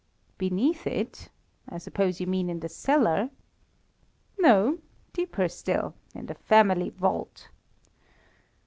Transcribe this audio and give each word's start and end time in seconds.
"Beneath 0.39 0.87
it? 0.87 1.29
I 1.69 1.77
suppose 1.77 2.19
you 2.19 2.25
mean 2.25 2.49
in 2.49 2.61
the 2.61 2.69
cellar?" 2.69 3.29
"No, 4.39 4.79
deeper 5.13 5.47
still; 5.47 5.93
in 6.15 6.25
the 6.25 6.33
family 6.33 6.89
vault." 6.89 7.49